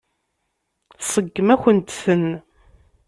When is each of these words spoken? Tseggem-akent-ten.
Tseggem-akent-ten. 0.99 2.27